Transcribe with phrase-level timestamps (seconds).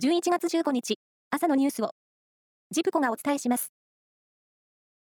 [0.00, 0.94] 11月15日、
[1.28, 1.90] 朝のニュースを、
[2.70, 3.72] ジプコがお伝えします。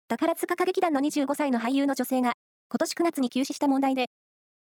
[0.08, 2.36] 宝塚歌劇団の25歳の俳優の女性が、
[2.70, 4.06] 今年9月に急死した問題で、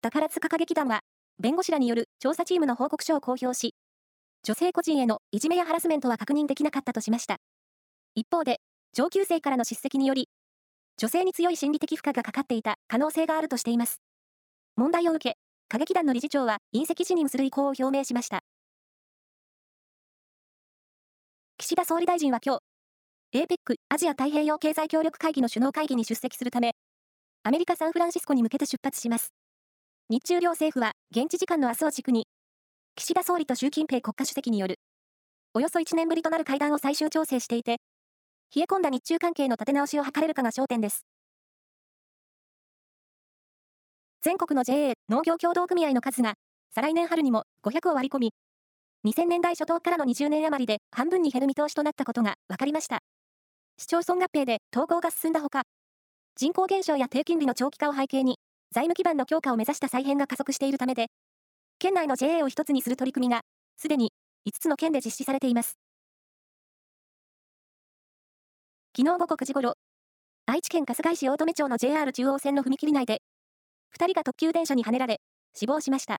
[0.00, 1.02] 宝塚歌劇団は、
[1.38, 3.76] 弁護士らによる調査チームの報告書を公表し、
[4.42, 7.36] 女性個人へのいじめやハラスメントは確認できなかったとしました。
[8.16, 8.56] 一方で、
[8.92, 10.28] 上級生からの叱責により、
[10.96, 14.00] 女性に強い心理的負荷がかかっていた可能性があるとしています。
[14.74, 15.36] 問題を受け、
[15.68, 18.41] 歌劇団の理事長は隕石辞任する意向を表明しました。
[21.72, 22.58] 岸田総理大臣は今
[23.32, 26.74] 日、APEC アジア太平洋経済協力会議の首脳会議に出席するため、
[27.44, 29.32] アメリカ・サンフランシスコに向けて出発します。
[30.10, 32.26] 日中両政府は現地時間の明日を軸に、
[32.94, 34.80] 岸田総理と習近平国家主席による、
[35.54, 37.78] およそ1年ぶりとなる会談を最終調整していて、
[38.54, 41.06] 冷え込んだ日中関係の立て直しを図れるかが焦点です。
[44.20, 46.34] 全国の JA 農業協同組合の数が、
[46.74, 48.34] 再来年春にも500を割り込み、
[49.04, 53.00] 2000年代初頭からの20年余りで半分に減る見通しとなったことが分かりました。
[53.76, 55.62] 市町村合併で統合が進んだほか、
[56.36, 58.38] 人口減少や低金利の長期化を背景に、
[58.70, 61.08] 財務基盤の強化を目指した再編が加速しているためで、
[61.78, 63.40] 県内の JA を一つにする取り組みが、
[63.76, 64.12] すでに
[64.48, 65.76] 5つの県で実施されています。
[68.96, 69.74] 昨日午後9時ごろ、
[70.46, 73.20] 愛知県春日井市大留町の JR 中央線の踏切内で、
[73.98, 75.20] 2人が特急電車にはねられ、
[75.54, 76.18] 死亡しました。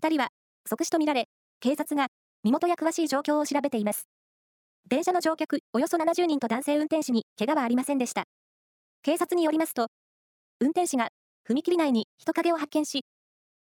[0.00, 0.28] 2人は、
[0.66, 1.28] 即死とみられ、
[1.60, 2.08] 警察が
[2.42, 4.08] 身元や詳しい状況を調べています。
[4.88, 8.24] 電車の乗客およそ70人と男性運転士に怪我はありませんでした。
[9.02, 9.88] 警察によりますと、
[10.60, 11.10] 運転士が
[11.46, 13.04] 踏切内に人影を発見し、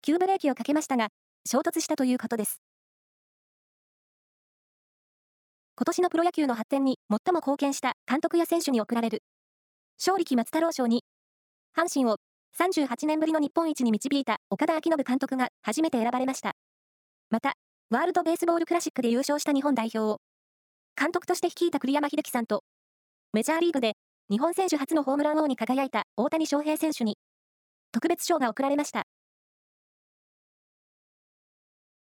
[0.02, 1.08] 急ブレーキをかけましたが、
[1.46, 2.60] 衝突したということです。
[5.76, 9.22] 今年のプロ野球の発展に最も貢献した監督や選手に贈られる、
[9.98, 11.04] 勝力松太郎賞に、
[11.74, 12.16] 阪神を
[12.58, 16.52] 38年ぶりの日本一に導いた岡田彰信監督が初めて選ばれました。
[17.30, 17.54] また、
[17.90, 20.20] ワールドベースボールクラシックで優勝した日本代表を、
[20.94, 22.62] 監督として率いた栗山英樹さんと、
[23.32, 23.94] メジャーリーグで
[24.28, 27.16] 日本選手初のホームラン王に輝いた大谷翔平選手に、
[27.90, 29.04] 特別賞が贈られました。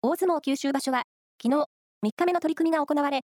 [0.01, 1.03] 大相撲九州場所は、
[1.39, 1.65] 昨日、
[2.03, 3.21] 3日目の取り組みが行われ、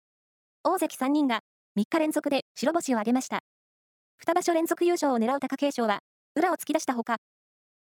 [0.63, 1.41] 大関3人が
[1.77, 3.41] 3日連続で白星を挙げました。
[4.25, 5.99] 2場所連続優勝を狙う貴景勝は、
[6.35, 7.17] 裏を突き出したほか、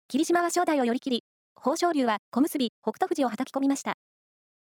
[0.08, 1.24] 霧島は正代を寄り切り、
[1.56, 3.97] 豊昇龍は小結、北勝富士を叩き込みました。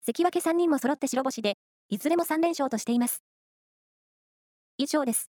[0.07, 1.57] 関脇3人も揃って白星で、
[1.90, 3.23] いずれも3連勝としています。
[4.78, 5.29] 以上です。